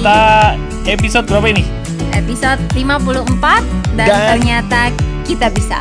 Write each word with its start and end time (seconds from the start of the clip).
Kita 0.00 0.56
episode 0.88 1.28
berapa 1.28 1.52
ini? 1.52 1.60
Episode 2.16 2.56
54 2.72 3.36
dan, 4.00 4.08
Dan- 4.08 4.28
ternyata 4.32 4.88
kita 5.28 5.52
bisa. 5.52 5.76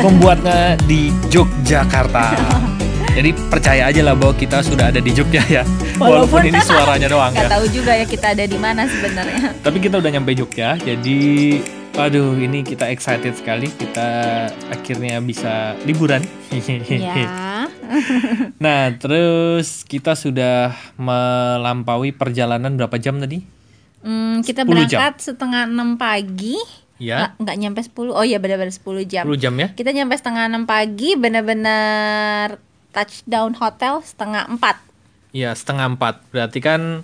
Membuatnya 0.00 0.80
di 0.88 1.12
Yogyakarta. 1.28 2.32
Jadi 3.20 3.36
percaya 3.52 3.92
aja 3.92 4.08
lah 4.08 4.16
bahwa 4.16 4.32
kita 4.40 4.64
sudah 4.64 4.88
ada 4.88 5.04
di 5.04 5.12
Jogja 5.12 5.44
ya. 5.52 5.68
Walaupun 6.00 6.48
ini 6.48 6.64
suaranya 6.64 7.12
doang 7.12 7.36
Gak 7.36 7.44
ya. 7.44 7.52
tahu 7.52 7.68
juga 7.68 7.92
ya 7.92 8.08
kita 8.08 8.32
ada 8.32 8.48
di 8.48 8.56
mana 8.56 8.88
sebenarnya. 8.88 9.52
Tapi 9.60 9.84
kita 9.84 10.00
udah 10.00 10.10
nyampe 10.16 10.32
Jogja. 10.32 10.80
Jadi 10.80 11.20
aduh 11.92 12.32
ini 12.40 12.64
kita 12.64 12.88
excited 12.88 13.36
sekali. 13.36 13.68
Kita 13.68 14.48
akhirnya 14.72 15.20
bisa 15.20 15.76
liburan. 15.84 16.24
ya. 16.88 17.68
Nah, 18.56 18.88
terus 18.96 19.84
kita 19.84 20.16
sudah 20.16 20.72
melampaui 20.96 22.16
perjalanan 22.16 22.72
berapa 22.72 22.96
jam 22.96 23.20
tadi? 23.20 23.44
Hmm, 24.02 24.42
10 24.42 24.44
kita 24.44 24.62
jam. 24.62 24.68
berangkat 24.68 25.14
setengah 25.18 25.62
6 25.64 25.94
pagi. 25.96 26.58
Ya, 26.98 27.18
Nggak, 27.18 27.30
nggak 27.40 27.56
nyampe 27.58 27.80
10. 27.82 28.14
Oh 28.14 28.22
iya 28.22 28.38
benar-benar 28.38 28.70
10 28.70 29.02
jam. 29.02 29.24
10 29.24 29.34
jam 29.36 29.54
ya. 29.56 29.68
Kita 29.72 29.90
nyampe 29.90 30.14
setengah 30.14 30.46
6 30.46 30.62
pagi 30.64 31.10
benar-benar 31.16 32.58
touchdown 32.90 33.54
hotel 33.56 34.02
setengah 34.02 34.46
4. 34.46 35.32
Iya, 35.32 35.56
setengah 35.56 35.88
empat. 35.88 36.20
Berarti 36.28 36.60
kan 36.60 37.02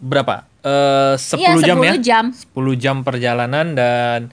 berapa? 0.00 0.48
Eh 0.64 1.14
10 1.14 1.38
Iya, 1.38 1.52
jam 1.62 1.78
ya? 1.78 1.92
10 1.94 2.00
jam. 2.00 2.24
10 2.32 2.74
jam 2.74 2.96
perjalanan 3.04 3.76
dan 3.76 4.32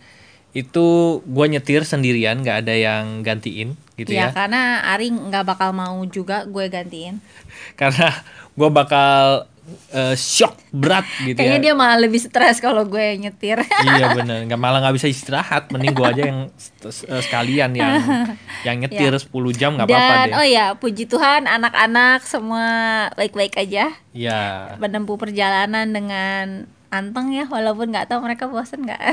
itu 0.56 1.20
gue 1.22 1.46
nyetir 1.52 1.84
sendirian, 1.84 2.40
nggak 2.40 2.64
ada 2.64 2.74
yang 2.74 3.22
gantiin 3.22 3.76
gitu 4.00 4.16
ya. 4.16 4.32
Iya, 4.32 4.34
karena 4.34 4.88
Ari 4.88 5.12
nggak 5.12 5.44
bakal 5.44 5.76
mau 5.76 6.00
juga 6.08 6.48
gue 6.48 6.72
gantiin. 6.72 7.20
Karena 7.80 8.08
gue 8.56 8.70
bakal 8.72 9.52
eh, 9.92 10.16
shock 10.16 10.56
berat 10.76 11.06
gitu 11.22 11.36
Kayaknya 11.36 11.56
ya. 11.56 11.64
dia 11.64 11.74
malah 11.74 11.96
lebih 11.96 12.20
stres 12.20 12.60
kalau 12.60 12.84
gue 12.84 13.16
nyetir. 13.16 13.64
iya 13.64 14.12
bener, 14.14 14.44
nggak 14.44 14.58
malah 14.58 14.80
nggak 14.80 14.94
bisa 14.94 15.08
istirahat. 15.08 15.70
Mending 15.70 15.92
gue 15.92 16.06
aja 16.06 16.22
yang 16.26 16.50
eh, 16.84 17.22
sekalian 17.22 17.72
yang 17.72 18.02
yang 18.68 18.76
nyetir 18.78 19.12
10 19.12 19.30
jam 19.54 19.74
nggak 19.74 19.86
apa-apa 19.86 20.14
Dan 20.14 20.28
deh. 20.28 20.36
oh 20.36 20.46
ya, 20.46 20.66
puji 20.74 21.06
Tuhan 21.06 21.46
anak-anak 21.46 22.22
semua 22.22 22.66
baik-baik 23.14 23.56
aja 23.56 23.90
Iya. 24.12 24.76
menempuh 24.78 25.16
perjalanan 25.16 25.88
dengan 25.88 26.66
anteng 26.88 27.30
ya, 27.30 27.44
walaupun 27.46 27.90
nggak 27.90 28.08
tahu 28.08 28.22
mereka 28.22 28.46
bosan 28.46 28.84
nggak. 28.84 29.00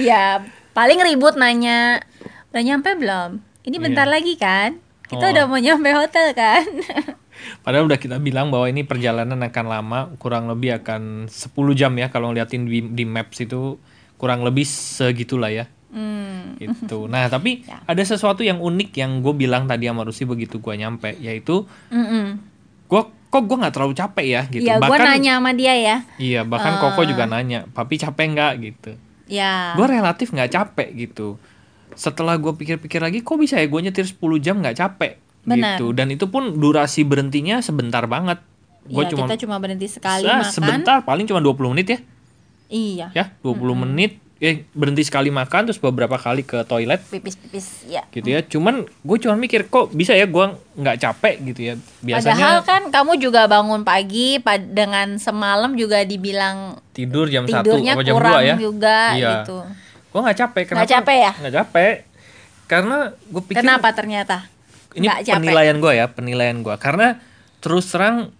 ya 0.00 0.42
paling 0.70 0.98
ribut 1.00 1.34
nanya 1.34 1.98
udah 2.48 2.62
nyampe 2.64 2.88
belum? 2.94 3.38
Ini 3.60 3.76
bentar 3.76 4.04
Iya. 4.04 4.12
lagi 4.14 4.32
kan? 4.34 4.70
Kita 5.04 5.20
Oh. 5.20 5.30
udah 5.30 5.44
mau 5.44 5.56
nyampe 5.56 5.88
hotel 5.90 6.32
kan? 6.32 6.64
Padahal 7.60 7.86
udah 7.86 7.98
kita 7.98 8.16
bilang 8.18 8.48
bahwa 8.48 8.66
ini 8.66 8.82
perjalanan 8.82 9.38
akan 9.40 9.66
lama, 9.66 9.98
kurang 10.16 10.46
lebih 10.46 10.78
akan 10.80 11.26
10 11.26 11.54
jam 11.72 11.92
ya 11.94 12.08
kalau 12.08 12.30
ngeliatin 12.30 12.64
di, 12.64 12.80
di 12.82 13.04
maps 13.04 13.40
itu 13.40 13.76
kurang 14.16 14.42
lebih 14.42 14.66
segitulah 14.66 15.48
ya. 15.48 15.66
hmm. 15.90 16.58
Gitu. 16.58 17.06
Nah, 17.06 17.30
tapi 17.30 17.62
Ya. 17.70 17.78
ada 17.86 18.02
sesuatu 18.02 18.42
yang 18.42 18.58
unik 18.58 18.90
yang 18.98 19.22
gue 19.22 19.30
bilang 19.32 19.70
tadi 19.70 19.86
sama 19.86 20.02
Rusi 20.02 20.26
begitu 20.26 20.58
gue 20.58 20.74
nyampe, 20.74 21.14
yaitu 21.18 21.64
Mm-mm. 21.88 22.38
gue 22.88 23.02
kok 23.28 23.42
gue 23.44 23.56
nggak 23.60 23.74
terlalu 23.76 23.94
capek 23.94 24.26
ya 24.26 24.42
gitu. 24.48 24.64
Ya, 24.64 24.80
gue 24.80 24.96
nanya 24.98 25.38
sama 25.38 25.52
dia 25.52 25.74
ya. 25.76 25.96
Iya, 26.16 26.40
bahkan 26.42 26.80
Koko 26.80 27.04
juga 27.04 27.28
nanya, 27.28 27.68
papi 27.70 28.00
capek 28.00 28.26
nggak 28.32 28.52
gitu. 28.64 28.90
Ya. 29.28 29.76
Gue 29.76 29.86
relatif 29.86 30.32
nggak 30.32 30.50
capek 30.50 30.88
gitu. 30.96 31.36
Setelah 31.92 32.40
gue 32.40 32.52
pikir-pikir 32.56 32.98
lagi, 32.98 33.20
kok 33.20 33.36
bisa 33.36 33.60
ya 33.60 33.68
gue 33.68 33.80
nyetir 33.84 34.08
10 34.08 34.16
jam 34.40 34.58
nggak 34.58 34.76
capek 34.80 35.20
Benar. 35.42 35.76
gitu. 35.76 35.92
Dan 35.92 36.08
itu 36.08 36.26
pun 36.26 36.54
durasi 36.54 37.02
berhentinya 37.02 37.58
sebentar 37.58 38.04
banget. 38.04 38.38
Gue 38.84 39.04
ya, 39.04 39.12
cuma 39.12 39.26
kita 39.26 39.44
cuma 39.44 39.56
berhenti 39.56 39.86
sekali 39.86 40.24
Sa- 40.24 40.40
makan. 40.40 40.50
sebentar 40.50 40.96
paling 41.02 41.24
cuma 41.24 41.38
20 41.38 41.72
menit 41.72 41.86
ya. 41.88 41.98
Iya. 42.68 43.06
Ya, 43.12 43.24
20 43.40 43.58
menit 43.76 44.12
eh 44.38 44.62
berhenti 44.70 45.02
sekali 45.02 45.28
makan 45.28 45.66
terus 45.66 45.76
beberapa 45.76 46.14
kali 46.14 46.40
ke 46.40 46.62
toilet 46.62 47.02
Pipis-pipis 47.02 47.84
ya. 47.84 48.06
gitu 48.08 48.22
ya. 48.24 48.38
Cuman 48.40 48.86
gue 48.86 49.16
cuma 49.18 49.34
mikir 49.34 49.66
kok 49.66 49.90
bisa 49.90 50.14
ya 50.14 50.24
gue 50.24 50.44
nggak 50.74 50.96
capek 50.96 51.34
gitu 51.44 51.60
ya. 51.60 51.74
Biasanya 52.00 52.38
Padahal 52.38 52.58
kan 52.62 52.82
kamu 52.88 53.12
juga 53.18 53.44
bangun 53.44 53.82
pagi 53.82 54.38
pa- 54.38 54.62
dengan 54.62 55.18
semalam 55.18 55.74
juga 55.74 56.00
dibilang 56.02 56.78
tidur 56.92 57.26
jam 57.26 57.44
1 57.44 57.60
tidurnya 57.60 57.92
apa 57.92 58.02
jam 58.04 58.14
kurang 58.14 58.32
2 58.36 58.46
ya. 58.46 58.54
juga 58.56 58.98
Iya. 59.10 59.30
gitu. 59.42 59.58
Gue 60.08 60.20
nggak 60.22 60.38
capek. 60.38 60.62
Kenapa? 60.64 60.78
Nggak 60.78 60.92
capek 60.94 61.16
ya? 61.18 61.32
Nggak 61.34 61.54
capek. 61.56 61.94
Karena 62.64 62.96
gue 63.10 63.42
pikir 63.42 63.58
Kenapa 63.58 63.88
ternyata? 63.90 64.36
Ini 64.92 65.04
Nggak 65.04 65.34
penilaian 65.34 65.76
gue 65.76 65.92
ya, 65.92 66.06
penilaian 66.08 66.58
gue. 66.58 66.74
Karena 66.76 67.18
terus 67.58 67.88
terang 67.88 68.30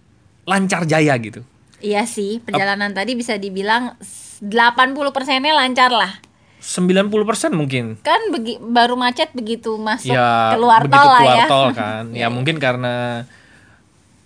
lancar 0.43 0.85
jaya 0.85 1.13
gitu. 1.17 1.45
Iya 1.79 2.03
sih, 2.03 2.39
perjalanan 2.39 2.91
tadi 2.91 3.13
bisa 3.13 3.35
dibilang 3.35 3.95
s- 3.97 4.41
80 4.41 4.91
persennya 5.11 5.53
lancar 5.53 5.91
lah. 5.91 6.19
90% 6.59 7.07
mungkin. 7.51 7.95
Kan 8.01 8.19
begi- 8.29 8.59
baru 8.59 8.93
macet 8.93 9.31
begitu 9.31 9.79
masuk 9.79 10.11
ya 10.11 10.51
keluar 10.51 10.83
begitu 10.83 10.95
tol 10.97 11.07
lah 11.07 11.19
keluar 11.19 11.37
ya. 11.37 11.45
tol 11.47 11.67
kan. 11.71 12.03
ya 12.21 12.27
mungkin 12.27 12.59
karena 12.59 13.23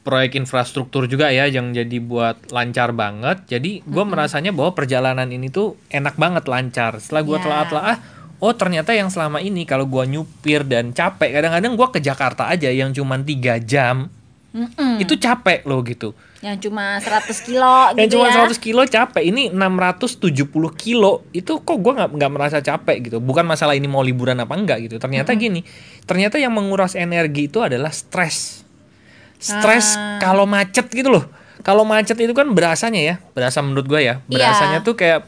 proyek 0.01 0.35
infrastruktur 0.35 1.05
juga 1.05 1.29
ya 1.29 1.45
yang 1.45 1.71
jadi 1.71 1.97
buat 1.99 2.49
lancar 2.49 2.91
banget. 2.91 3.45
Jadi 3.47 3.79
gue 3.81 4.03
merasanya 4.03 4.49
bahwa 4.49 4.73
perjalanan 4.73 5.29
ini 5.29 5.47
tuh 5.47 5.79
enak 5.87 6.17
banget 6.17 6.43
lancar. 6.45 6.97
Setelah 6.97 7.23
gue 7.23 7.37
Ya. 7.37 7.43
telah-telah 7.43 7.95
oh 8.43 8.51
ternyata 8.51 8.91
yang 8.91 9.07
selama 9.07 9.39
ini 9.39 9.63
kalau 9.63 9.87
gue 9.87 10.03
nyupir 10.05 10.61
dan 10.61 10.91
capek 10.91 11.31
kadang-kadang 11.33 11.73
gue 11.73 11.87
ke 11.89 11.99
Jakarta 11.99 12.43
aja 12.45 12.67
yang 12.67 12.91
cuman 12.91 13.23
tiga 13.23 13.55
jam 13.57 14.11
Mm-mm. 14.51 14.99
itu 14.99 15.15
capek 15.15 15.63
loh 15.63 15.81
gitu. 15.81 16.11
Yang 16.37 16.67
cuma 16.67 16.99
100 16.99 17.25
kilo 17.41 17.73
yang 17.89 18.05
gitu 18.05 18.13
cuma 18.13 18.27
ya. 18.29 18.45
100 18.45 18.59
kilo 18.59 18.81
capek 18.83 19.23
ini 19.23 19.43
670 19.49 20.43
kilo 20.75 21.23
itu 21.31 21.57
kok 21.57 21.73
gue 21.75 21.93
nggak 21.95 22.09
nggak 22.11 22.31
merasa 22.31 22.59
capek 22.59 22.97
gitu 23.01 23.17
bukan 23.17 23.41
masalah 23.43 23.73
ini 23.73 23.87
mau 23.87 24.03
liburan 24.03 24.35
apa 24.35 24.53
enggak 24.53 24.83
gitu 24.83 24.99
ternyata 24.99 25.31
gini 25.33 25.63
ternyata 26.03 26.35
yang 26.35 26.51
menguras 26.51 26.93
energi 26.93 27.47
itu 27.47 27.63
adalah 27.63 27.89
stres 27.89 28.61
stres 29.39 29.95
Ah. 29.95 30.19
kalau 30.19 30.43
macet 30.43 30.85
gitu 30.85 31.07
loh 31.09 31.25
kalau 31.63 31.81
macet 31.81 32.15
itu 32.15 32.31
kan 32.31 32.45
berasanya 32.47 33.01
ya 33.01 33.15
berasa 33.31 33.63
menurut 33.63 33.87
gue 33.87 34.03
ya 34.03 34.19
Iya. 34.19 34.27
berasanya 34.29 34.79
tuh 34.83 34.93
kayak 34.93 35.23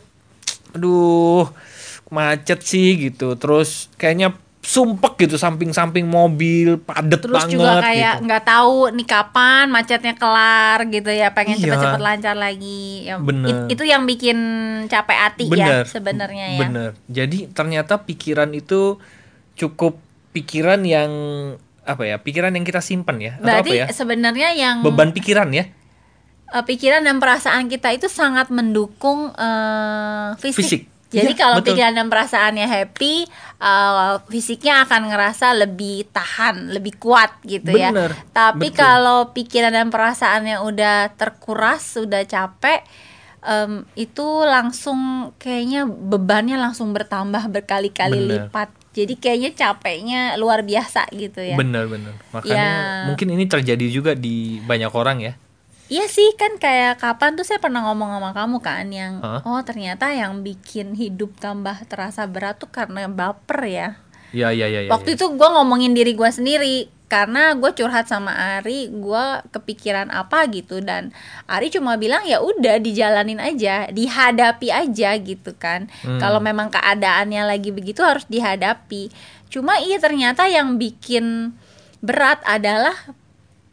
aduh 0.71 1.47
macet 2.07 2.61
sih 2.61 3.09
gitu 3.09 3.33
terus 3.35 3.89
kayaknya 3.95 4.33
sumpek 4.61 5.21
gitu 5.21 5.37
samping-samping 5.37 6.03
mobil 6.03 6.77
padet 6.79 7.21
Terus 7.21 7.37
banget 7.37 7.53
juga 7.53 7.71
kayak 7.79 8.13
gitu. 8.17 8.23
nggak 8.25 8.43
tahu 8.43 8.77
nih 8.91 9.05
kapan 9.05 9.65
macetnya 9.69 10.13
kelar 10.13 10.79
gitu 10.87 11.05
ya, 11.07 11.29
pengen 11.31 11.53
Iya. 11.55 11.69
cepet-cepet 11.69 12.01
lancar 12.01 12.33
lagi. 12.35 13.05
Ya, 13.05 13.21
Bener. 13.21 13.45
it- 13.47 13.77
itu 13.77 13.83
yang 13.85 14.03
bikin 14.03 14.37
capek 14.87 15.17
hati 15.19 15.45
Bener, 15.45 15.85
ya 15.85 15.85
sebenarnya 15.85 16.45
ya. 16.49 16.59
Bener. 16.59 16.89
Jadi 17.05 17.45
ternyata 17.47 18.01
pikiran 18.01 18.49
itu 18.51 18.97
cukup 19.53 20.01
pikiran 20.31 20.81
yang 20.81 21.11
apa 21.83 22.01
ya? 22.03 22.17
Pikiran 22.17 22.49
yang 22.49 22.65
kita 22.65 22.81
simpan 22.81 23.21
ya? 23.21 23.37
Atau 23.37 23.45
Berarti 23.45 23.69
apa 23.71 23.77
ya? 23.77 23.85
sebenarnya 23.93 24.49
yang 24.51 24.81
Beban 24.81 25.13
pikiran 25.13 25.53
ya? 25.53 25.69
eh, 26.47 26.63
pikiran 26.63 27.01
dan 27.01 27.17
perasaan 27.17 27.65
kita 27.67 27.89
itu 27.91 28.05
sangat 28.05 28.49
mendukung 28.49 29.29
eh, 29.29 30.29
fisik. 30.37 30.57
Fisik. 30.57 30.81
Jadi 31.05 31.31
Iya, 31.31 31.39
kalau 31.39 31.61
betul. 31.61 31.77
pikiran 31.77 31.93
dan 31.93 32.07
perasaannya 32.09 32.65
happy, 32.65 33.15
eh, 33.61 34.13
fisiknya 34.27 34.83
akan 34.83 35.01
ngerasa 35.13 35.53
lebih 35.53 36.09
tahan, 36.09 36.73
lebih 36.73 36.97
kuat 36.97 37.39
gitu 37.45 37.71
Bener, 37.71 38.11
ya. 38.11 38.25
Tapi 38.33 38.73
betul. 38.73 38.81
kalau 38.83 39.19
pikiran 39.31 39.71
dan 39.71 39.87
perasaannya 39.93 40.65
udah 40.65 41.13
terkuras, 41.13 41.95
sudah 41.95 42.25
capek, 42.25 42.81
em, 43.45 43.85
itu 43.93 44.25
langsung 44.43 45.31
kayaknya 45.37 45.85
bebannya 45.85 46.57
langsung 46.57 46.91
bertambah 46.91 47.47
berkali-kali 47.53 48.17
Bener. 48.19 48.49
lipat. 48.49 48.73
Jadi 48.95 49.13
kayaknya 49.19 49.51
capeknya 49.53 50.21
luar 50.39 50.63
biasa 50.63 51.11
gitu 51.11 51.43
ya. 51.43 51.59
Bener 51.59 51.85
bener. 51.85 52.15
Makanya 52.31 52.55
Ya. 52.55 53.05
mungkin 53.05 53.27
ini 53.29 53.45
terjadi 53.45 53.85
juga 53.91 54.11
di 54.15 54.57
banyak 54.63 54.89
orang 54.89 55.17
ya. 55.21 55.33
Iya 55.85 56.09
sih 56.09 56.33
kan 56.33 56.57
kayak 56.57 56.97
kapan 56.97 57.37
tuh 57.37 57.45
saya 57.45 57.61
pernah 57.61 57.85
ngomong 57.85 58.09
sama 58.17 58.31
kamu 58.33 58.57
kan 58.57 58.89
yang 58.89 59.21
Hah? 59.21 59.45
oh 59.45 59.61
ternyata 59.61 60.09
yang 60.09 60.41
bikin 60.41 60.97
hidup 60.97 61.37
tambah 61.37 61.77
terasa 61.85 62.25
berat 62.25 62.57
tuh 62.57 62.73
karena 62.73 63.05
baper 63.05 63.61
ya. 63.69 63.89
Iya 64.33 64.49
iya 64.51 64.65
iya. 64.67 64.79
iya, 64.85 64.89
Waktu 64.89 65.13
iya. 65.13 65.17
itu 65.21 65.25
gue 65.37 65.49
ngomongin 65.49 65.93
diri 65.93 66.17
gue 66.17 66.27
sendiri 66.27 66.89
karena 67.05 67.53
gue 67.53 67.69
curhat 67.69 68.09
sama 68.09 68.33
Ari, 68.57 68.89
gue 68.89 69.25
kepikiran 69.53 70.09
apa 70.09 70.49
gitu 70.49 70.81
dan 70.81 71.13
Ari 71.45 71.69
cuma 71.69 72.01
bilang 72.01 72.25
ya 72.25 72.41
udah 72.41 72.81
dijalanin 72.81 73.37
aja, 73.37 73.85
dihadapi 73.93 74.73
aja 74.73 75.13
gitu 75.21 75.53
kan. 75.53 75.85
Hmm. 76.01 76.17
Kalau 76.17 76.41
memang 76.41 76.73
keadaannya 76.73 77.45
lagi 77.45 77.69
begitu 77.69 78.01
harus 78.01 78.25
dihadapi. 78.25 79.13
Cuma 79.53 79.77
iya 79.77 80.01
ternyata 80.01 80.49
yang 80.49 80.81
bikin 80.81 81.53
berat 82.01 82.41
adalah 82.41 82.97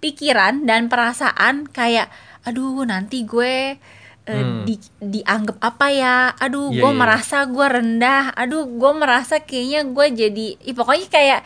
pikiran 0.03 0.67
dan 0.67 0.91
perasaan 0.91 1.65
kayak 1.65 2.11
aduh 2.43 2.83
nanti 2.83 3.23
gue 3.23 3.79
eh, 4.23 4.35
Hmm. 4.35 4.63
di, 4.63 4.79
dianggap 4.99 5.59
apa 5.59 5.87
ya 5.89 6.17
aduh 6.33 6.71
Iya, 6.71 6.79
gue 6.79 6.91
iya. 6.91 6.99
merasa 6.99 7.39
gue 7.45 7.67
rendah 7.69 8.35
aduh 8.35 8.67
gue 8.67 8.93
merasa 8.93 9.39
kayaknya 9.39 9.83
gue 9.85 10.07
jadi 10.13 10.47
ih, 10.61 10.75
pokoknya 10.75 11.07
kayak 11.09 11.41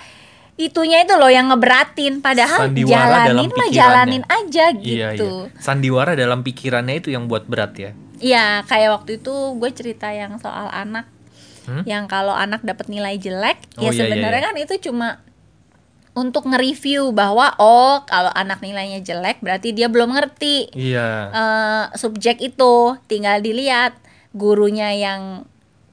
itunya 0.57 1.05
itu 1.05 1.13
loh 1.15 1.29
yang 1.29 1.49
ngeberatin 1.49 2.21
padahal 2.21 2.69
Sandiwara 2.69 3.29
jalanin 3.29 3.51
mah 3.51 3.69
jalanin 3.71 4.25
aja 4.27 4.65
Iya, 4.73 5.13
gitu 5.13 5.49
iya. 5.49 5.61
Sandiwara 5.61 6.13
dalam 6.13 6.41
pikirannya 6.41 6.97
itu 6.97 7.13
yang 7.13 7.29
buat 7.29 7.45
berat 7.45 7.77
ya. 7.77 7.91
Iya, 8.17 8.65
kayak 8.65 8.89
waktu 8.97 9.21
itu 9.21 9.35
gue 9.55 9.71
cerita 9.73 10.09
yang 10.09 10.41
soal 10.41 10.73
anak, 10.73 11.05
Hmm? 11.69 11.85
yang 11.85 12.07
kalau 12.07 12.33
anak 12.33 12.63
dapat 12.63 12.89
nilai 12.89 13.19
jelek, 13.19 13.59
Oh, 13.77 13.85
ya 13.85 13.89
iya, 13.89 13.93
iya, 13.93 14.01
sebenarnya 14.01 14.41
iya. 14.41 14.49
kan 14.49 14.57
itu 14.57 14.75
cuma 14.81 15.09
untuk 16.17 16.49
nge-review 16.49 17.13
bahwa 17.13 17.53
oh 17.61 18.01
kalau 18.09 18.33
anak 18.33 18.65
nilainya 18.65 19.05
jelek 19.05 19.45
berarti 19.45 19.77
dia 19.77 19.93
belum 19.93 20.17
ngerti 20.17 20.73
Iya. 20.73 21.09
eh, 21.29 21.85
subjek 21.93 22.41
itu, 22.41 22.97
tinggal 23.05 23.45
dilihat 23.45 24.01
gurunya 24.33 24.97
yang 24.97 25.45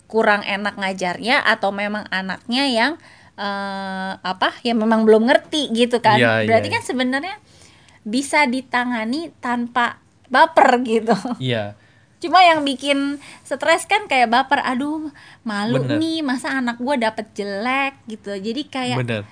kurang 0.07 0.47
enak 0.47 0.79
ngajarnya 0.79 1.43
atau 1.43 1.75
memang 1.75 2.07
anaknya 2.07 2.63
yang 2.71 2.91
eh, 3.35 4.11
apa, 4.15 4.55
yang 4.63 4.79
memang 4.79 5.03
belum 5.03 5.27
ngerti 5.27 5.75
gitu 5.75 5.99
kan? 5.99 6.15
Iya, 6.15 6.45
iya, 6.45 6.47
berarti 6.47 6.67
iya. 6.71 6.75
kan 6.79 6.83
sebenarnya 6.87 7.35
bisa 8.07 8.47
ditangani 8.47 9.35
tanpa 9.43 9.99
baper 10.31 10.79
gitu. 10.87 11.17
Iya. 11.43 11.75
Cuma 12.23 12.39
yang 12.39 12.63
bikin 12.63 13.19
stres 13.43 13.83
kan 13.83 14.07
kayak 14.07 14.31
baper, 14.31 14.63
aduh 14.63 15.11
malu 15.43 15.83
Bener. 15.83 15.99
nih 15.99 16.23
masa 16.23 16.55
anak 16.55 16.79
gua 16.79 16.95
dapet 16.95 17.27
jelek 17.35 17.99
gitu. 18.07 18.31
Jadi 18.31 18.61
kayak 18.71 19.03
Bener. 19.03 19.23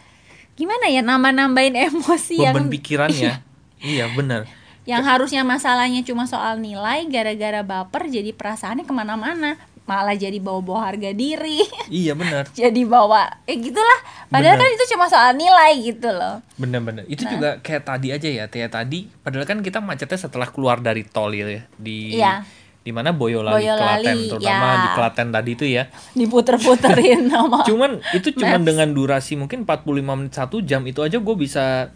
Gimana 0.61 0.85
ya 0.85 1.01
nambah-nambahin 1.01 1.73
emosi 1.73 2.37
yang 2.37 2.53
Beban 2.53 2.69
pikirannya. 2.69 3.41
iya, 3.83 4.05
bener. 4.07 4.45
yang 4.81 5.01
harusnya 5.01 5.41
masalahnya 5.41 6.01
cuma 6.01 6.25
soal 6.25 6.57
nilai 6.57 7.05
gara-gara 7.05 7.61
baper 7.61 8.05
jadi 8.07 8.29
perasaannya 8.29 8.81
ke 8.81 8.89
mana-mana 8.91 9.53
malah 9.83 10.13
jadi 10.13 10.37
bawa-bawa 10.37 10.87
harga 10.87 11.11
diri 11.11 11.61
Iya, 11.91 12.13
bener. 12.13 12.45
jadi 12.51 12.81
bawa 12.83 13.41
eh 13.43 13.57
gitulah 13.57 13.99
padahal 14.27 14.55
Bener. 14.55 14.65
kan 14.67 14.77
itu 14.77 14.85
cuma 14.89 15.05
soal 15.05 15.33
nilai 15.33 15.73
gitu 15.83 16.09
loh 16.09 16.39
Bener-bener. 16.55 17.03
Itu 17.05 17.25
Nah. 17.25 17.31
juga 17.31 17.49
kayak 17.59 17.83
tadi 17.83 18.07
aja 18.09 18.29
ya, 18.31 18.45
kayak 18.45 18.69
tadi. 18.71 19.09
Padahal 19.19 19.43
kan 19.43 19.59
kita 19.59 19.81
macetnya 19.81 20.17
setelah 20.19 20.45
keluar 20.45 20.77
dari 20.77 21.01
tol 21.03 21.29
ya, 21.29 21.65
di 21.75 22.15
Iya. 22.15 22.45
Di 22.81 22.89
mana 22.89 23.11
Boyolali, 23.11 23.61
Boyolali, 23.61 24.01
Klaten, 24.03 24.17
terutama 24.27 24.65
ya. 24.67 24.75
di 24.75 24.87
Klaten 24.91 25.27
tadi 25.29 25.51
itu 25.51 25.65
ya. 25.65 25.83
diputer-puterin 26.13 27.21
sama 27.31 27.61
Cuman 27.61 27.91
itu 28.11 28.33
cuman 28.33 28.57
Maps. 28.57 28.67
dengan 28.67 28.89
durasi 28.89 29.33
mungkin 29.35 29.63
45 29.63 29.85
menit 30.11 30.33
satu 30.33 30.57
jam 30.59 30.81
itu 30.83 30.99
aja 30.99 31.15
gue 31.15 31.35
bisa 31.35 31.93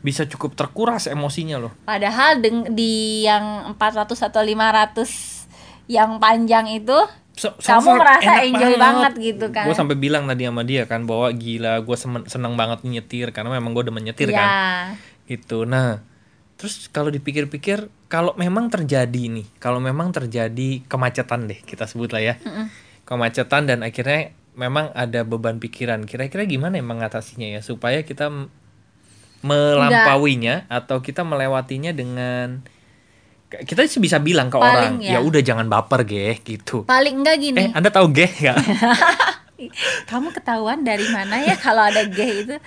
bisa 0.00 0.24
cukup 0.24 0.54
terkuras 0.54 1.04
emosinya 1.06 1.58
loh. 1.58 1.72
padahal 1.82 2.40
deng- 2.40 2.72
di 2.72 3.22
yang 3.22 3.76
400 3.76 4.16
atau 4.24 4.40
500 4.40 5.44
yang 5.86 6.16
panjang 6.16 6.64
itu 6.70 6.96
So- 7.32 7.56
Kamu 7.56 7.80
so 7.80 7.88
far 7.90 7.98
merasa 7.98 8.32
enjoy 8.42 8.76
banget 8.76 9.12
gitu 9.16 9.48
kan. 9.48 9.64
Gue 9.64 9.72
sampai 9.72 9.96
bilang 9.96 10.24
tadi 10.24 10.44
sama 10.44 10.60
dia 10.60 10.84
kan 10.84 11.04
bahwa 11.04 11.28
gila 11.30 11.80
gue 11.80 11.96
seneng 12.26 12.52
banget 12.54 12.80
nyetir 12.82 13.28
karena 13.30 13.48
memang 13.50 13.72
gue 13.72 13.80
udah 13.82 13.94
menyetir 13.94 14.28
kan. 14.28 14.36
ya 14.36 14.52
Gitu. 15.26 15.64
Nah, 15.64 16.04
terus 16.60 16.92
kalau 16.92 17.08
dipikir-pikir 17.08 17.88
kalau 18.06 18.36
memang 18.36 18.68
terjadi 18.68 19.32
nih, 19.32 19.48
kalau 19.56 19.80
memang 19.80 20.12
terjadi 20.12 20.84
kemacetan 20.84 21.48
deh 21.48 21.56
kita 21.56 21.88
sebut 21.88 22.12
lah 22.12 22.20
ya. 22.20 22.34
Kemacetan 23.08 23.64
dan 23.64 23.80
akhirnya 23.80 24.36
memang 24.52 24.92
ada 24.92 25.24
beban 25.24 25.56
pikiran. 25.56 26.04
Kira-kira 26.04 26.44
gimana 26.44 26.76
ya 26.76 26.84
mengatasinya 26.84 27.48
ya 27.48 27.64
supaya 27.64 28.04
kita 28.04 28.28
melampauinya 29.40 30.68
atau 30.68 31.00
kita 31.00 31.24
melewatinya 31.24 31.96
dengan 31.96 32.60
kita 33.50 33.82
bisa 33.98 34.22
bilang 34.22 34.46
ke 34.46 34.60
orang, 34.60 35.00
Paling 35.00 35.10
ya. 35.10 35.18
ya 35.18 35.26
udah 35.26 35.42
jangan 35.42 35.66
baper 35.66 36.06
geh 36.06 36.38
gitu. 36.44 36.86
paling 36.86 37.18
enggak 37.18 37.36
gini 37.40 37.58
Eh, 37.58 37.68
Anda 37.74 37.90
tahu 37.90 38.12
geh 38.14 38.30
nggak? 38.30 38.58
kamu 40.08 40.32
ketahuan 40.32 40.80
dari 40.80 41.04
mana 41.12 41.44
ya 41.44 41.52
kalau 41.60 41.84
ada 41.84 42.08
gay 42.08 42.48
itu? 42.48 42.56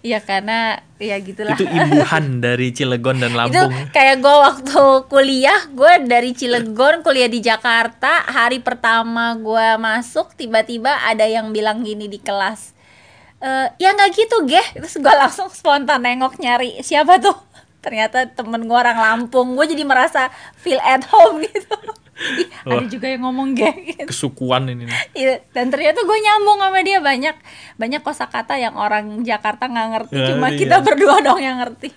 Ya 0.00 0.20
karena 0.20 0.80
ya 0.96 1.16
gitulah. 1.20 1.56
Itu 1.56 1.64
imbuhan 1.64 2.40
dari 2.40 2.72
Cilegon 2.72 3.20
dan 3.20 3.32
itu 3.32 3.38
Lampung. 3.40 3.72
kayak 3.92 4.20
gue 4.20 4.36
waktu 4.36 4.82
kuliah 5.08 5.60
gue 5.72 5.92
dari 6.04 6.32
Cilegon 6.32 7.00
kuliah 7.00 7.28
di 7.28 7.40
Jakarta 7.40 8.24
hari 8.28 8.60
pertama 8.60 9.36
gue 9.36 9.76
masuk 9.76 10.36
tiba-tiba 10.36 11.04
ada 11.04 11.24
yang 11.24 11.52
bilang 11.52 11.80
gini 11.80 12.08
di 12.08 12.20
kelas 12.20 12.72
"Eh, 13.40 13.66
ya 13.80 13.96
nggak 13.96 14.10
gitu 14.12 14.44
geh 14.44 14.66
terus 14.76 15.00
gue 15.00 15.14
langsung 15.16 15.48
spontan 15.48 16.04
nengok 16.04 16.36
nyari 16.36 16.80
siapa 16.84 17.16
tuh? 17.16 17.36
Ternyata 17.80 18.28
temen 18.28 18.68
gue 18.68 18.76
orang 18.76 19.00
Lampung. 19.00 19.56
Gue 19.56 19.64
jadi 19.64 19.88
merasa 19.88 20.28
feel 20.56 20.76
at 20.84 21.00
home 21.08 21.40
gitu 21.48 21.72
ada 22.62 22.86
juga 22.86 23.06
yang 23.06 23.22
ngomong 23.22 23.52
geh 23.52 23.74
gitu. 23.90 24.04
Kesukuan 24.06 24.66
ini. 24.66 24.84
Iya, 25.12 25.40
dan 25.50 25.68
ternyata 25.68 26.00
gue 26.00 26.18
nyambung 26.18 26.58
sama 26.58 26.80
dia 26.80 26.98
banyak 26.98 27.36
banyak 27.76 28.00
kosakata 28.00 28.54
yang 28.54 28.74
orang 28.74 29.22
Jakarta 29.22 29.64
nggak 29.64 29.88
ngerti, 29.90 30.14
Ya, 30.14 30.26
cuma 30.28 30.46
iya. 30.48 30.58
kita 30.58 30.76
berdua 30.80 31.16
dong 31.20 31.38
yang 31.38 31.56
ngerti. 31.58 31.88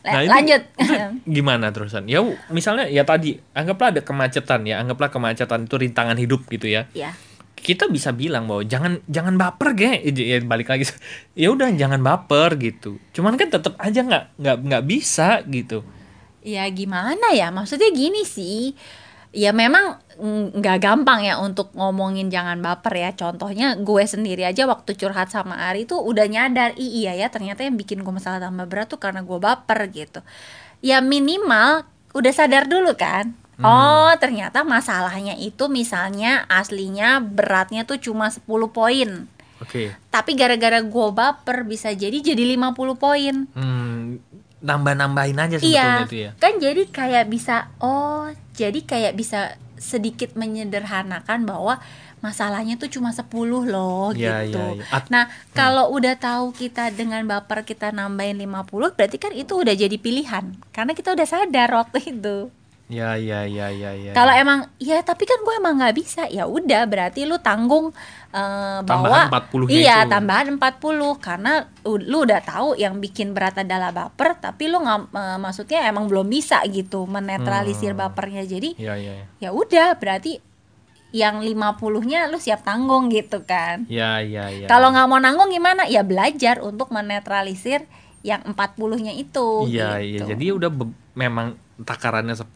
Nah, 0.00 0.10
Nah, 0.10 0.20
itu- 0.20 0.30
lanjut. 0.30 0.62
Gimana 1.36 1.66
terusan? 1.70 2.04
Ya 2.04 2.20
misalnya 2.48 2.84
ya 2.86 3.02
tadi 3.02 3.36
anggaplah 3.50 3.88
ada 3.90 4.02
kemacetan 4.02 4.62
ya, 4.62 4.78
anggaplah 4.78 5.08
kemacetan 5.08 5.64
itu 5.64 5.74
rintangan 5.74 6.14
hidup 6.14 6.44
gitu 6.46 6.68
ya. 6.68 6.84
ya, 6.92 7.16
Kita 7.54 7.88
bisa 7.88 8.12
bilang 8.12 8.44
bahwa 8.44 8.60
jangan 8.62 9.00
jangan 9.06 9.34
baper 9.34 9.72
ge, 9.72 9.92
ya 10.04 10.36
balik 10.40 10.68
lagi. 10.68 10.84
Ya 11.34 11.48
udah 11.48 11.72
jangan 11.72 11.98
baper 11.98 12.60
gitu. 12.60 13.00
Cuman 13.10 13.34
kan 13.34 13.48
tetap 13.48 13.74
aja 13.76 13.98
nggak 13.98 14.36
nggak 14.36 14.56
nggak 14.62 14.84
bisa 14.84 15.40
gitu. 15.46 15.80
ya 16.44 16.68
gimana 16.68 17.32
ya? 17.32 17.48
Maksudnya 17.48 17.88
gini 17.88 18.20
sih. 18.22 18.76
Ya 19.34 19.50
memang 19.50 19.98
nggak 20.54 20.78
gampang 20.78 21.26
ya 21.26 21.42
untuk 21.42 21.74
ngomongin 21.74 22.30
jangan 22.30 22.62
baper 22.62 22.94
ya. 22.94 23.10
Contohnya 23.12 23.74
gue 23.74 24.04
sendiri 24.06 24.46
aja 24.46 24.62
waktu 24.64 24.94
curhat 24.94 25.34
sama 25.34 25.58
Ari 25.66 25.90
tuh 25.90 25.98
udah 25.98 26.30
nyadar, 26.30 26.78
"Ih, 26.78 27.02
iya 27.02 27.18
ya 27.18 27.26
ternyata 27.26 27.66
yang 27.66 27.74
bikin 27.74 28.06
gue 28.06 28.14
masalah 28.14 28.38
tambah 28.38 28.70
berat 28.70 28.86
tuh 28.86 29.02
karena 29.02 29.26
gue 29.26 29.34
baper 29.34 29.90
gitu. 29.90 30.22
Ya 30.78 31.02
minimal 31.02 31.82
udah 32.14 32.32
sadar 32.32 32.70
dulu 32.70 32.94
kan. 32.94 33.34
Oh, 33.58 34.10
ternyata 34.18 34.66
masalahnya 34.66 35.38
itu 35.38 35.70
misalnya 35.70 36.42
aslinya 36.50 37.22
beratnya 37.22 37.86
tuh 37.86 38.02
cuma 38.02 38.26
10 38.26 38.42
poin. 38.66 39.30
Oke. 39.62 39.94
Tapi 40.10 40.34
gara-gara 40.34 40.82
gue 40.82 41.06
baper 41.10 41.62
bisa 41.62 41.94
jadi 41.94 42.18
jadi 42.18 42.42
50 42.54 42.98
poin. 42.98 43.46
Hmm, 43.54 44.18
nambah-nambahin 44.58 45.38
aja 45.38 45.56
sebetulnya 45.58 45.70
Iya, 45.70 46.06
itu 46.06 46.16
ya. 46.18 46.30
kan 46.34 46.52
jadi 46.58 46.82
kayak 46.90 47.24
bisa 47.30 47.70
oh, 47.78 48.26
jadi 48.54 48.78
kayak 48.80 49.12
bisa 49.14 49.58
sedikit 49.74 50.32
menyederhanakan 50.34 51.44
bahwa 51.44 51.82
masalahnya 52.18 52.80
tuh 52.80 52.88
cuma 52.88 53.12
10 53.12 53.28
loh 53.68 54.16
Iya, 54.16 54.48
gitu. 54.48 54.56
iya. 54.56 54.84
At- 54.88 55.12
Nah, 55.12 55.28
kalau 55.52 55.92
udah 55.92 56.16
tahu 56.16 56.56
kita 56.56 56.88
dengan 56.88 57.20
baper 57.28 57.68
kita 57.68 57.92
nambahin 57.92 58.40
50, 58.40 58.96
berarti 58.96 59.20
kan 59.20 59.36
itu 59.36 59.52
udah 59.52 59.76
jadi 59.76 59.92
pilihan. 60.00 60.56
Karena 60.72 60.96
kita 60.96 61.12
udah 61.12 61.26
sadar 61.28 61.68
waktu 61.74 62.16
itu. 62.16 62.48
Ya 62.84 63.16
ya 63.16 63.48
ya 63.48 63.72
ya 63.72 63.96
ya. 63.96 64.12
Kalau 64.12 64.28
emang 64.30 64.68
ya 64.76 65.00
tapi 65.00 65.24
kan 65.24 65.40
gue 65.40 65.54
emang 65.56 65.80
nggak 65.80 65.96
bisa 65.96 66.28
ya 66.28 66.44
udah 66.44 66.84
berarti 66.84 67.24
lu 67.24 67.40
tanggung 67.40 67.96
eh, 68.28 68.78
bahwa 68.84 69.24
Tambahan 69.24 69.48
40-nya 69.48 69.72
iya 69.72 69.96
itu. 69.98 70.12
tambahan 70.12 70.46
40 70.52 70.60
karena 71.18 71.52
lu 71.82 72.18
udah 72.22 72.40
tahu 72.40 72.76
yang 72.76 73.00
bikin 73.00 73.32
berat 73.32 73.56
adalah 73.56 73.88
baper 73.88 74.36
tapi 74.36 74.68
lu 74.68 74.78
nggak 74.78 75.00
eh, 75.10 75.38
maksudnya 75.38 75.80
emang 75.86 76.06
belum 76.06 76.28
bisa 76.28 76.60
gitu 76.68 77.08
menetralisir 77.08 77.96
Hmm. 77.96 78.04
bapernya 78.04 78.44
jadi 78.44 78.76
Ya 78.76 78.94
ya 78.94 79.12
ya. 79.16 79.26
ya 79.40 79.50
udah 79.50 79.96
berarti 79.96 80.44
yang 81.10 81.40
50-nya 81.40 82.26
lu 82.26 82.36
siap 82.36 82.62
tanggung 82.62 83.08
gitu 83.08 83.42
kan 83.42 83.88
Ya 83.88 84.20
ya 84.20 84.50
ya. 84.50 84.66
kalau 84.66 84.90
nggak 84.90 85.06
mau 85.06 85.16
nanggung 85.16 85.48
gimana 85.48 85.86
ya 85.86 86.02
belajar 86.02 86.60
untuk 86.60 86.90
menetralisir 86.90 87.88
yang 88.20 88.44
40-nya 88.44 89.12
itu 89.14 89.64
Iya 89.64 90.00
iya. 90.00 90.20
gitu. 90.20 90.28
Jadi 90.28 90.46
udah 90.52 90.70
memang 91.14 91.56
takarannya 91.76 92.34
10 92.34 92.46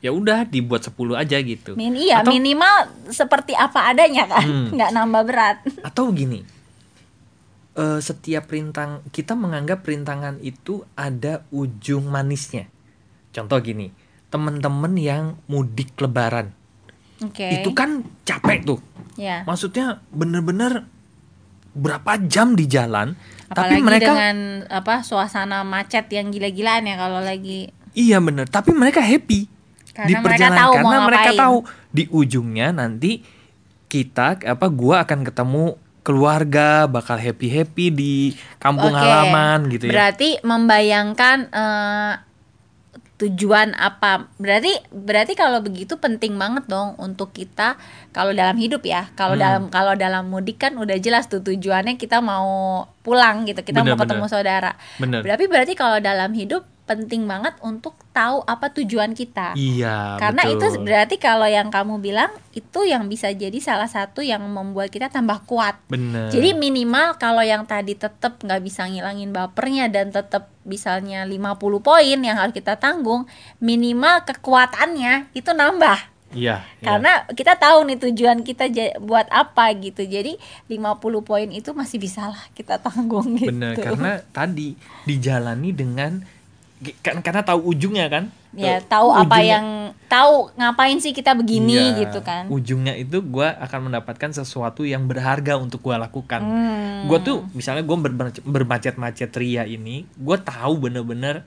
ya 0.00 0.10
udah 0.10 0.44
dibuat 0.44 0.82
10 0.82 0.92
aja 1.14 1.38
gitu. 1.38 1.72
Min 1.74 1.94
iya 1.94 2.20
Atau- 2.20 2.30
minimal 2.30 2.74
seperti 3.08 3.52
apa 3.52 3.88
adanya 3.88 4.26
kan, 4.26 4.44
Hmm. 4.44 4.68
nggak 4.72 4.90
nambah 4.92 5.22
berat. 5.24 5.56
Atau 5.80 6.10
gini. 6.10 6.42
eh, 7.74 7.98
setiap 7.98 8.46
rintang 8.48 9.02
kita 9.10 9.34
menganggap 9.34 9.82
rintangan 9.82 10.38
itu 10.38 10.86
ada 10.94 11.42
ujung 11.50 12.06
manisnya. 12.06 12.70
Contoh 13.30 13.58
gini, 13.58 13.90
temen-temen 14.30 14.94
yang 14.94 15.24
mudik 15.44 15.98
lebaran. 15.98 16.54
Oke. 17.18 17.42
Itu 17.50 17.74
kan 17.74 18.06
capek 18.22 18.62
tuh. 18.62 18.78
ya. 19.14 19.42
Maksudnya 19.42 19.98
bener-bener 20.08 20.86
berapa 21.72 22.14
jam 22.24 22.54
di 22.54 22.66
jalan, 22.66 23.18
tapi 23.48 23.74
Apalagi 23.74 23.82
mereka 23.82 24.06
dengan 24.08 24.36
apa 24.70 25.02
suasana 25.02 25.62
macet 25.62 26.06
yang 26.08 26.30
gila-gilaan 26.30 26.86
ya 26.86 26.94
kalau 26.94 27.18
lagi 27.18 27.74
Iya 27.94 28.18
bener, 28.18 28.46
tapi 28.46 28.74
mereka 28.74 28.98
happy. 28.98 29.46
Karena 29.94 30.08
di 30.10 30.12
mereka 30.12 30.26
perjalanan 30.26 30.58
tahu 30.58 30.72
mau 30.74 30.82
karena 30.82 31.06
mereka 31.06 31.30
tahu. 31.32 31.56
Di 31.88 32.04
ujungnya 32.10 32.68
nanti 32.70 33.22
kita 33.86 34.42
apa 34.42 34.66
gua 34.66 35.06
akan 35.06 35.22
ketemu 35.22 35.64
keluarga 36.02 36.84
bakal 36.84 37.16
happy 37.16 37.48
happy 37.48 37.86
di 37.88 38.12
kampung 38.58 38.92
Oke, 38.92 39.00
halaman 39.00 39.70
gitu 39.70 39.88
ya. 39.88 39.92
Berarti 39.94 40.42
membayangkan 40.42 41.36
eh, 41.48 42.12
tujuan 43.14 43.72
apa? 43.72 44.26
Berarti 44.36 44.74
berarti 44.90 45.32
kalau 45.32 45.62
begitu 45.62 45.94
penting 45.96 46.34
banget 46.34 46.66
dong 46.66 46.98
untuk 46.98 47.30
kita 47.30 47.78
kalau 48.10 48.34
dalam 48.34 48.58
hidup 48.58 48.82
ya. 48.82 49.14
Kalau 49.14 49.38
Hmm. 49.38 49.44
dalam 49.46 49.62
kalau 49.70 49.94
dalam 49.94 50.26
mudik 50.26 50.58
kan 50.58 50.74
udah 50.74 50.98
jelas 50.98 51.30
tuh 51.30 51.38
tujuannya 51.38 51.94
kita 51.94 52.18
mau 52.18 52.84
pulang 53.06 53.46
gitu 53.46 53.62
kita 53.62 53.80
Bener, 53.80 53.94
mau 53.94 54.02
ketemu 54.02 54.26
bener. 54.26 54.32
saudara. 54.34 54.72
Bener. 54.98 55.22
Berarti 55.22 55.44
berarti 55.46 55.72
kalau 55.72 56.02
dalam 56.02 56.34
hidup 56.34 56.66
penting 56.84 57.24
banget 57.24 57.56
untuk 57.64 57.96
tahu 58.12 58.44
apa 58.44 58.68
tujuan 58.76 59.16
kita 59.16 59.56
iya 59.56 60.20
karena 60.20 60.44
itu 60.52 60.66
betul. 60.68 60.84
berarti 60.84 61.16
kalau 61.16 61.48
yang 61.48 61.72
kamu 61.72 62.00
bilang 62.00 62.30
itu 62.52 62.84
yang 62.84 63.08
bisa 63.08 63.32
jadi 63.32 63.56
salah 63.58 63.88
satu 63.88 64.20
yang 64.20 64.44
membuat 64.44 64.92
kita 64.92 65.08
tambah 65.08 65.44
kuat 65.48 65.80
bener 65.88 66.28
jadi 66.28 66.52
minimal 66.52 67.16
kalau 67.16 67.40
yang 67.40 67.64
tadi 67.64 67.96
tetap 67.96 68.36
nggak 68.44 68.60
bisa 68.60 68.84
ngilangin 68.84 69.32
bapernya 69.32 69.88
dan 69.88 70.12
tetap 70.12 70.54
misalnya 70.64 71.22
50 71.28 71.60
poin 71.84 72.18
yang 72.18 72.36
harus 72.40 72.56
kita 72.56 72.80
tanggung, 72.80 73.28
minimal 73.60 74.24
kekuatannya 74.24 75.30
itu 75.36 75.52
nambah. 75.52 76.00
iya 76.34 76.66
iya. 76.82 76.82
Karena 76.82 77.12
kita 77.30 77.54
tahu 77.54 77.86
nih 77.86 77.98
tujuan 78.10 78.42
kita 78.42 78.66
buat 78.98 79.30
apa 79.30 79.70
gitu. 79.78 80.02
Jadi 80.02 80.34
50 80.66 80.98
poin 81.22 81.48
itu 81.52 81.70
masih 81.70 82.02
bisa 82.02 82.26
lah 82.26 82.42
kita 82.58 82.80
tanggung 82.82 83.38
gitu. 83.38 83.54
bener 83.54 83.78
karena 83.78 84.18
tadi 84.34 84.74
dijalani 85.06 85.70
dengan 85.70 86.12
kan 87.00 87.20
karena 87.20 87.40
tahu 87.40 87.70
ujungnya 87.70 88.06
kan 88.06 88.24
ya 88.52 88.78
tahu 88.78 89.08
apa 89.08 89.24
ujungnya- 89.24 89.46
yang 89.48 89.66
tahu 90.04 90.34
ngapain 90.54 90.98
sih 90.98 91.10
kita 91.10 91.32
begini 91.32 91.74
Iya, 91.74 92.00
gitu 92.02 92.18
kan. 92.20 92.46
ujungnya 92.46 92.94
itu 92.94 93.18
gue 93.18 93.48
akan 93.48 93.88
mendapatkan 93.88 94.30
sesuatu 94.32 94.82
yang 94.82 95.04
berharga 95.04 95.56
untuk 95.56 95.80
gue 95.80 95.96
lakukan 95.96 96.38
Hmm. 96.38 97.06
gue 97.06 97.18
tuh 97.20 97.36
misalnya 97.50 97.82
gue 97.82 97.96
bermacet-macet 98.44 99.32
ria 99.34 99.64
ini 99.64 100.04
gue 100.12 100.36
tahu 100.36 100.78
bener-bener 100.78 101.42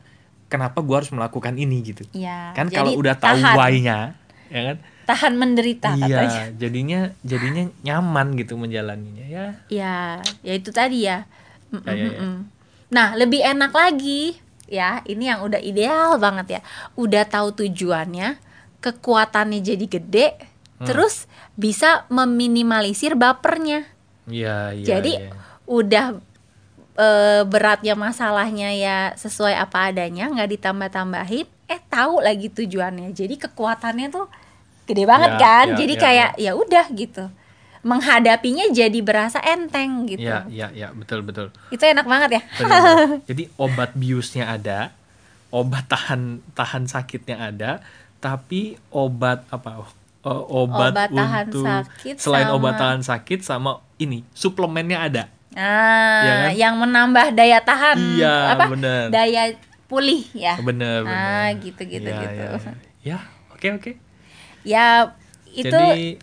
kenapa 0.47 0.79
gue 0.79 0.95
harus 0.95 1.11
melakukan 1.11 1.53
ini 1.53 1.85
gitu 1.85 2.03
Iya, 2.11 2.51
kan 2.53 2.67
kalau 2.67 2.91
udah 2.93 3.15
tahu 3.15 3.37
why-nya 3.53 4.15
ya 4.47 4.61
kan 4.65 4.77
tahan 5.05 5.33
menderita 5.35 5.91
katanya. 5.93 6.23
iya 6.23 6.43
jadinya 6.51 6.99
jadinya 7.21 7.63
nyaman 7.81 8.35
gitu 8.35 8.55
menjalaninya 8.55 9.23
ya 9.23 9.45
Ya, 9.67 9.97
ya 10.41 10.53
itu 10.53 10.67
tadi 10.69 11.03
ya. 11.03 11.23
Mm, 11.69 11.79
Ya, 11.81 11.91
ya, 11.93 11.95
mm, 12.01 12.09
ya. 12.09 12.19
mm. 12.21 12.37
Nah, 12.87 13.07
lebih 13.13 13.39
enak 13.41 13.71
lagi 13.71 14.39
ya. 14.67 15.01
Ini 15.03 15.35
yang 15.35 15.39
udah 15.43 15.59
ideal 15.59 16.19
banget 16.19 16.59
ya. 16.59 16.61
Udah 16.93 17.23
tahu 17.23 17.55
tujuannya, 17.55 18.37
kekuatannya 18.79 19.59
jadi 19.59 19.85
gede, 19.87 20.27
Hmm. 20.77 20.85
terus 20.85 21.25
bisa 21.57 22.05
meminimalisir 22.07 23.17
bapernya. 23.17 23.89
iya 24.29 24.69
iya 24.75 24.85
jadi 24.85 25.13
iya. 25.25 25.31
udah 25.65 26.05
eh, 26.93 27.41
beratnya 27.47 27.95
masalahnya 27.97 28.75
ya 28.77 28.97
sesuai 29.17 29.55
apa 29.55 29.89
adanya, 29.89 30.29
nggak 30.29 30.49
ditambah-tambahin. 30.53 31.47
Eh 31.65 31.81
tahu 31.87 32.21
lagi 32.21 32.53
tujuannya. 32.53 33.09
Jadi 33.11 33.41
kekuatannya 33.41 34.07
tuh 34.09 34.27
gede 34.85 35.03
banget 35.03 35.31
Ya, 35.35 35.39
kan. 35.41 35.65
ya, 35.67 35.75
jadi 35.77 35.93
ya, 35.93 36.01
kayak 36.01 36.29
ya 36.37 36.51
udah 36.53 36.85
gitu. 36.93 37.25
Menghadapinya 37.87 38.67
jadi 38.69 38.99
berasa 38.99 39.39
enteng 39.39 40.03
gitu. 40.05 40.19
iya 40.21 40.43
iya 40.47 40.67
iya 40.69 40.87
betul 40.91 41.23
betul 41.23 41.55
Itu 41.67 41.81
enak 41.81 42.03
banget 42.03 42.29
ya. 42.33 42.41
Bener-bener. 42.53 43.23
Jadi 43.29 43.43
obat 43.55 43.91
biusnya 43.93 44.45
ada, 44.49 44.91
obat 45.49 45.87
tahan 45.87 46.43
tahan 46.51 46.83
sakitnya 46.85 47.37
ada, 47.45 47.71
tapi 48.17 48.61
obat 48.89 49.47
apa? 49.47 49.87
o- 50.19 50.47
obat, 50.59 50.91
Obat 50.91 51.09
tahan 51.09 51.45
untuk 51.47 51.63
sakit 51.63 52.15
selain 52.17 52.45
sama- 52.45 52.55
obat 52.57 52.73
tahan 52.75 53.01
sakit 53.01 53.39
sama 53.41 53.71
ini 53.95 54.27
suplemennya 54.33 54.99
ada. 55.01 55.23
Nah, 55.49 56.19
Iya 56.19 56.33
kan? 56.35 56.51
yang 56.53 56.75
menambah 56.75 57.27
daya 57.31 57.59
tahan 57.59 57.95
Iya, 57.95 58.35
apa? 58.51 58.65
bener. 58.67 59.07
Daya 59.07 59.55
pulih 59.87 60.27
ya. 60.35 60.59
Bener 60.59 61.01
bener. 61.01 61.15
Ah, 61.15 61.49
gitu, 61.55 61.81
gitu, 61.81 62.03
Iya, 62.03 62.19
gitu. 62.21 62.43
iya. 62.43 62.73
Ya, 63.01 63.19
oke 63.49 63.67
oke. 63.73 63.91
Ya 64.61 65.15
itu 65.47 65.71
Jadi 65.71 66.19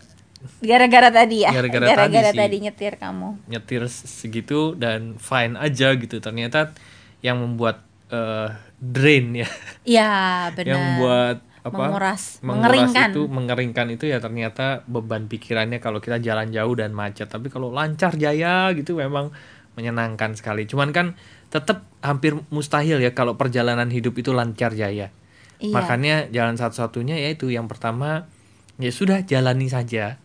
gara-gara 0.59 1.09
tadi 1.09 1.43
ya. 1.43 1.51
Gara-gara 1.51 1.85
tadi 2.07 2.15
sih. 2.15 2.37
tadi 2.37 2.55
nyetir 2.61 2.93
kamu. 2.95 3.29
nyetir 3.47 3.83
segitu 3.87 4.73
dan 4.73 5.15
fine 5.15 5.55
aja 5.55 5.93
gitu. 5.93 6.17
Ternyata 6.17 6.71
yang 7.19 7.37
membuat 7.37 7.81
eh, 8.07 8.49
drain 8.77 9.33
ya, 9.33 9.49
Iya, 9.83 10.11
benar. 10.55 10.67
yang 10.67 10.81
membuat 10.93 11.37
apa? 11.61 11.73
menguras, 11.81 12.23
menguras 12.39 12.61
mengeringkan. 12.85 13.07
itu 13.09 13.21
mengeringkan 13.25 13.87
itu 13.89 14.05
ya 14.05 14.21
ternyata 14.21 14.85
beban 14.85 15.25
pikirannya 15.25 15.81
kalau 15.81 15.97
kita 15.97 16.21
jalan 16.21 16.53
jauh 16.53 16.77
dan 16.77 16.93
macet 16.93 17.25
tapi 17.25 17.49
kalau 17.49 17.73
lancar 17.73 18.13
jaya 18.13 18.69
gitu 18.71 18.93
memang 18.95 19.33
menyenangkan 19.73 20.37
sekali 20.37 20.63
cuman 20.63 20.93
kan 20.93 21.17
tetap 21.49 21.81
hampir 21.99 22.37
mustahil 22.47 23.01
ya 23.01 23.11
kalau 23.11 23.33
perjalanan 23.33 23.89
hidup 23.89 24.13
itu 24.13 24.29
lancar 24.29 24.71
jaya 24.71 25.09
Iya. 25.57 25.71
makanya 25.71 26.15
jalan 26.29 26.53
satu-satunya 26.53 27.17
yaitu 27.17 27.49
yang 27.49 27.65
pertama 27.65 28.29
ya 28.77 28.91
sudah 28.91 29.25
jalani 29.25 29.65
saja 29.65 30.21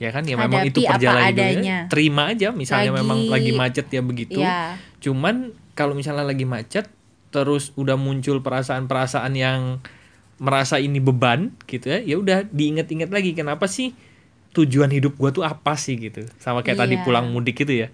ya 0.00 0.10
kan 0.10 0.24
ya 0.24 0.34
memang 0.34 0.64
Hadapi 0.64 0.70
itu 0.70 0.80
apa 0.80 0.90
perjalanan 0.90 1.28
hidupnya 1.28 1.44
adanya. 1.52 1.78
terima 1.86 2.22
aja 2.26 2.48
misalnya 2.50 2.88
Lagi- 2.88 2.98
memang 2.98 3.18
lagi 3.28 3.52
macet 3.52 3.86
ya 3.86 4.00
begitu 4.00 4.40
Iya. 4.40 4.80
cuman 4.98 5.34
kalau 5.72 5.92
misalnya 5.92 6.24
lagi 6.24 6.42
macet 6.42 6.88
terus 7.28 7.70
udah 7.74 7.94
muncul 7.94 8.40
perasaan-perasaan 8.40 9.32
yang 9.34 9.78
merasa 10.36 10.76
ini 10.76 10.98
beban 10.98 11.52
gitu 11.62 11.86
ya 11.86 12.00
ya 12.00 12.16
udah 12.16 12.48
diinget-inget 12.48 13.06
lagi 13.06 13.30
kenapa 13.32 13.68
sih 13.68 13.92
tujuan 14.50 14.88
hidup 14.88 15.14
gua 15.14 15.30
tuh 15.30 15.44
apa 15.44 15.76
sih 15.76 15.94
gitu 15.94 16.24
sama 16.36 16.60
kayak 16.60 16.80
tadi 16.80 16.96
Iya. 16.96 17.04
pulang 17.04 17.28
mudik 17.28 17.54
gitu 17.58 17.76
ya 17.76 17.92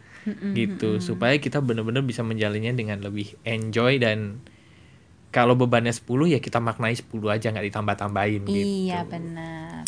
gitu 0.53 0.99
supaya 1.01 1.35
kita 1.37 1.59
bener-bener 1.59 2.01
bisa 2.01 2.23
menjalinnya 2.23 2.71
dengan 2.73 2.99
lebih 2.99 3.35
enjoy 3.43 3.99
dan 3.99 4.39
kalau 5.29 5.53
bebannya 5.53 5.91
10 5.91 6.07
ya 6.29 6.39
kita 6.39 6.59
maknai 6.59 6.95
10 6.95 7.05
aja 7.29 7.51
nggak 7.51 7.67
ditambah-tambahin 7.67 8.43
gitu 8.45 8.63
Iya, 8.87 9.03
benar. 9.05 9.83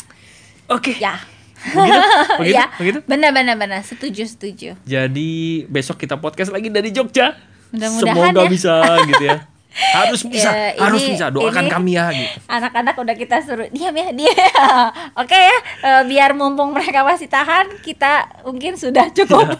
oke 0.68 0.98
Ya. 0.98 1.22
Begitu 1.60 2.00
begitu 2.40 2.54
ya. 2.54 2.64
begitu 2.76 2.98
Benar 3.04 3.30
benar 3.32 3.54
benar. 3.54 3.80
Setuju 3.82 4.22
setuju. 4.24 4.70
jadi 4.82 5.30
besok 5.66 5.98
kita 5.98 6.16
podcast 6.16 6.50
lagi 6.50 6.68
dari 6.68 6.90
Jogja 6.90 7.34
Mudah-mudahan 7.68 8.32
semoga 8.32 8.42
ya. 8.42 8.48
bisa 8.48 8.74
gitu 9.06 9.24
ya 9.26 9.36
harus 9.78 10.20
bisa 10.22 10.50
Ya, 10.50 10.74
harus 10.76 11.00
ini- 11.00 11.14
bisa 11.14 11.28
doakan 11.28 11.64
ini- 11.64 11.72
kami 11.72 11.90
ya 11.92 12.06
gitu 12.10 12.36
Anak-anak 12.46 12.94
udah 12.94 13.14
kita 13.14 13.38
suruh 13.40 13.68
diam 13.68 13.92
ya, 13.92 14.10
diam 14.10 14.32
ya. 14.32 14.52
Oke 15.22 15.34
ya, 15.34 15.58
eh, 15.80 16.02
biar 16.04 16.32
mumpung 16.32 16.70
mereka 16.70 17.02
masih 17.02 17.26
tahan, 17.26 17.78
kita 17.80 18.26
mungkin 18.42 18.74
sudah 18.74 19.10
cukup. 19.12 19.54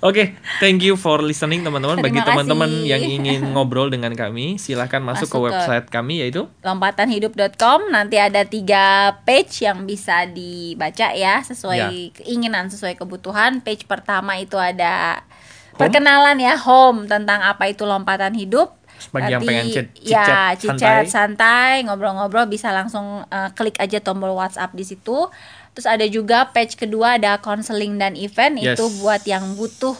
Oke, 0.00 0.32
thank 0.56 0.80
you 0.80 0.94
for 0.94 1.18
listening 1.18 1.60
teman-teman. 1.60 1.98
Bagi 1.98 2.18
teman-teman 2.18 2.68
yang 2.82 3.00
ingin 3.00 3.42
ngobrol 3.50 3.88
dengan 3.88 4.12
kami, 4.12 4.56
silahkan 4.56 4.98
masuk, 4.98 5.26
ke 5.26 5.36
Masuk 5.36 5.40
ke- 5.42 5.44
website 5.48 5.86
kami 5.88 6.14
yaitu 6.18 6.46
lompatanhidup.com 6.60 7.88
nanti 7.88 8.16
ada 8.16 8.42
tiga 8.42 8.84
page 9.22 9.62
yang 9.62 9.84
bisa 9.84 10.24
dibaca 10.24 11.12
ya 11.12 11.40
sesuai 11.40 11.76
Ya. 11.76 11.88
keinginan 12.14 12.66
sesuai 12.66 12.94
kebutuhan 12.94 13.60
page 13.60 13.84
pertama 13.84 14.36
itu 14.36 14.56
ada 14.56 15.20
Home. 15.72 15.78
perkenalan 15.78 16.36
ya 16.36 16.56
home 16.56 17.04
tentang 17.04 17.42
apa 17.42 17.66
itu 17.66 17.82
lompatan 17.82 18.32
hidup 18.32 18.72
Bagi 19.10 19.30
yang 19.30 19.42
pengen 19.42 19.66
chat- 19.70 19.92
ya 19.98 20.26
chit-chat 20.52 21.04
santai 21.06 21.82
ngobrol-ngobrol 21.82 22.46
bisa 22.46 22.70
langsung 22.70 23.22
eh, 23.24 23.48
klik 23.52 23.76
aja 23.76 23.98
tombol 23.98 24.32
WhatsApp 24.32 24.72
di 24.72 24.82
situ 24.82 25.28
terus 25.70 25.84
ada 25.84 26.04
juga 26.04 26.48
page 26.50 26.74
kedua 26.74 27.16
ada 27.16 27.36
counseling 27.36 27.96
dan 27.96 28.14
event 28.14 28.56
Yes. 28.56 28.74
itu 28.74 28.84
buat 28.98 29.20
yang 29.22 29.54
butuh 29.54 29.92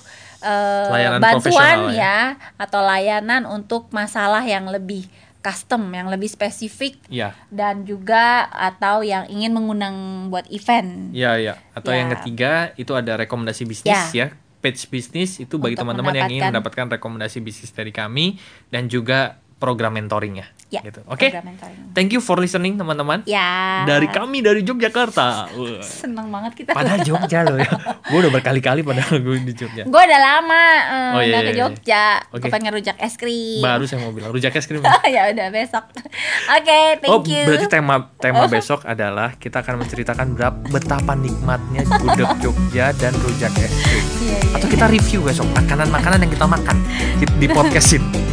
Layanan 0.43 1.19
bantuan 1.19 1.79
ya. 1.91 1.97
ya 1.97 2.19
atau 2.57 2.81
layanan 2.81 3.43
untuk 3.45 3.91
masalah 3.91 4.41
yang 4.41 4.67
lebih 4.67 5.05
custom 5.41 5.87
yang 5.88 6.07
lebih 6.07 6.26
spesifik 6.26 6.99
ya, 7.07 7.31
dan 7.49 7.83
juga 7.83 8.47
atau 8.49 9.03
yang 9.03 9.26
ingin 9.26 9.55
mengundang 9.55 9.95
buat 10.26 10.43
event. 10.50 11.15
ya, 11.15 11.38
ya. 11.38 11.55
Atau 11.71 11.95
Ya. 11.95 12.03
yang 12.03 12.11
ketiga 12.11 12.53
itu 12.75 12.91
ada 12.93 13.15
rekomendasi 13.15 13.62
bisnis 13.62 14.11
ya. 14.11 14.35
Page 14.67 14.91
bisnis 14.91 15.39
itu 15.39 15.63
bagi 15.63 15.79
teman-teman 15.79 16.11
yang 16.11 16.27
ingin 16.27 16.51
mendapatkan 16.51 16.99
rekomendasi 16.99 17.39
bisnis 17.39 17.71
dari 17.71 17.95
kami 17.95 18.43
dan 18.67 18.91
juga 18.91 19.39
program 19.63 19.95
mentoringnya. 19.95 20.56
Ya, 20.67 20.83
Gitu. 20.83 20.99
Oke. 21.07 21.31
mentoring. 21.31 21.95
Thank 21.95 22.11
you 22.11 22.19
for 22.19 22.43
listening 22.43 22.75
teman-teman. 22.75 23.23
Ya. 23.23 23.87
Dari 23.87 24.11
kami 24.11 24.43
dari 24.43 24.67
Yogyakarta. 24.67 25.55
Wah. 25.55 25.79
Seneng 25.79 26.27
banget 26.35 26.59
kita. 26.59 26.75
Padahal 26.75 26.99
Jogja 27.09 27.47
loh 27.47 27.55
ya. 27.55 27.71
Gue 28.11 28.19
udah 28.27 28.33
berkali-kali 28.35 28.83
padahal 28.83 29.23
gue 29.23 29.47
di 29.47 29.55
Jogja. 29.55 29.87
Gue 29.87 30.03
udah 30.03 30.21
lama 30.21 30.65
eh, 30.83 31.15
Oh, 31.15 31.23
iya, 31.23 31.31
udah 31.31 31.41
iya, 31.41 31.47
ke 31.47 31.53
iya. 31.55 31.61
Jogja. 31.63 32.05
Oke. 32.35 32.43
Gue 32.43 32.51
pengen 32.51 32.71
rujak 32.75 32.97
es 32.99 33.15
krim. 33.15 33.63
Baru 33.63 33.87
saya 33.87 34.03
mau 34.03 34.11
bilang 34.11 34.35
rujak 34.35 34.59
es 34.59 34.67
krim. 34.67 34.83
ya 35.15 35.31
udah 35.31 35.47
besok. 35.55 35.85
Oke, 36.59 36.81
thank 36.99 37.15
oh, 37.15 37.23
you. 37.23 37.47
berarti 37.47 37.67
tema 37.71 38.11
tema 38.19 38.45
besok 38.51 38.83
adalah 38.83 39.39
kita 39.39 39.63
akan 39.63 39.87
menceritakan 39.87 40.35
berapa 40.35 40.59
betapa 40.67 41.15
nikmatnya 41.15 41.87
gudeg 42.03 42.31
Jogja 42.43 42.91
dan 42.99 43.15
rujak 43.23 43.55
es 43.55 43.71
krim. 43.87 44.03
Iya, 44.19 44.39
iya. 44.51 44.57
Atau 44.59 44.67
kita 44.67 44.91
review 44.91 45.23
besok 45.23 45.47
makanan-makanan 45.55 46.27
yang 46.27 46.33
kita 46.35 46.47
makan 46.51 46.77
di, 47.23 47.25
di 47.39 47.47
podcastin. 47.47 48.25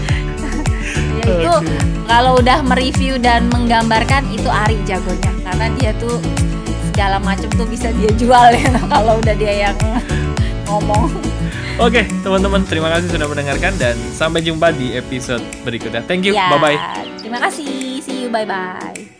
Itu 1.41 1.55
kalau 2.05 2.37
udah 2.37 2.59
mereview 2.61 3.17
dan 3.17 3.49
menggambarkan 3.49 4.27
itu 4.29 4.47
Ari 4.51 4.77
jagonya 4.85 5.31
karena 5.41 5.65
dia 5.79 5.91
tuh 5.97 6.19
segala 6.93 7.17
macam 7.17 7.49
tuh 7.57 7.65
bisa 7.65 7.89
dia 7.97 8.11
jual 8.13 8.53
ya 8.53 8.69
kalau 8.93 9.17
udah 9.17 9.35
dia 9.37 9.69
yang 9.69 9.77
ngomong. 10.69 11.09
Oke, 11.81 12.05
teman-teman, 12.21 12.61
terima 12.69 12.93
kasih 12.93 13.09
sudah 13.09 13.25
mendengarkan 13.25 13.73
dan 13.81 13.97
sampai 14.13 14.45
jumpa 14.45 14.69
di 14.77 14.93
episode 14.93 15.41
berikutnya. 15.65 16.05
Thank 16.05 16.29
you. 16.29 16.37
Ya, 16.37 16.53
Bye 16.53 16.61
bye. 16.61 16.77
Terima 17.17 17.41
kasih. 17.41 17.97
See 18.05 18.25
you. 18.25 18.29
Bye 18.29 18.45
bye. 18.45 19.12